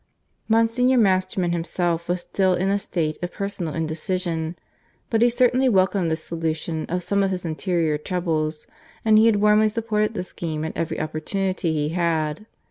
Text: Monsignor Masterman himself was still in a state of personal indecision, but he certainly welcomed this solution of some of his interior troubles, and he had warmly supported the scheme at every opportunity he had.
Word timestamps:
Monsignor 0.47 0.97
Masterman 0.97 1.51
himself 1.51 2.09
was 2.09 2.21
still 2.21 2.55
in 2.55 2.69
a 2.69 2.79
state 2.79 3.19
of 3.21 3.31
personal 3.33 3.75
indecision, 3.75 4.55
but 5.11 5.21
he 5.21 5.29
certainly 5.29 5.69
welcomed 5.69 6.09
this 6.09 6.23
solution 6.23 6.87
of 6.89 7.03
some 7.03 7.21
of 7.21 7.29
his 7.29 7.45
interior 7.45 7.99
troubles, 7.99 8.65
and 9.05 9.19
he 9.19 9.27
had 9.27 9.35
warmly 9.35 9.69
supported 9.69 10.15
the 10.15 10.23
scheme 10.23 10.65
at 10.65 10.75
every 10.75 10.99
opportunity 10.99 11.71
he 11.71 11.89
had. 11.89 12.47